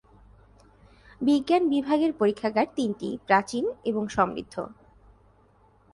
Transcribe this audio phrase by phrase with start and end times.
[1.21, 4.55] বিজ্ঞান বিভাগের পরীক্ষাগার তিনটি প্রাচীন এবং সমৃদ্ধ।